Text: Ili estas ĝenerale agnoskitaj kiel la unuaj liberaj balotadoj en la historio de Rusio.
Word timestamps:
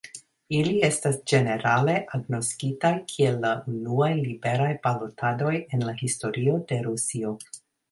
Ili 0.59 0.71
estas 0.85 1.19
ĝenerale 1.31 1.93
agnoskitaj 2.19 2.91
kiel 3.13 3.37
la 3.45 3.53
unuaj 3.73 4.09
liberaj 4.23 4.73
balotadoj 4.89 5.55
en 5.63 5.87
la 5.91 5.97
historio 6.03 6.59
de 6.73 6.83
Rusio. 6.91 7.39